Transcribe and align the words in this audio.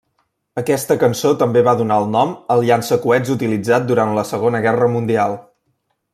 Aquesta 0.59 0.95
cançó 1.03 1.33
també 1.41 1.63
va 1.67 1.75
donar 1.81 1.97
el 2.03 2.07
nom 2.15 2.33
al 2.55 2.65
llançacoets 2.71 3.35
utilitzat 3.35 3.87
durant 3.93 4.15
la 4.21 4.25
Segona 4.31 4.65
Guerra 4.67 4.89
Mundial. 4.97 5.39